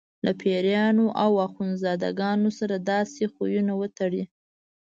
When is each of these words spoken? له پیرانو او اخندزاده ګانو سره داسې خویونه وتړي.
له 0.25 0.31
پیرانو 0.41 1.05
او 1.23 1.31
اخندزاده 1.47 2.09
ګانو 2.19 2.49
سره 2.59 2.75
داسې 2.91 3.23
خویونه 3.33 3.73
وتړي. 3.81 4.23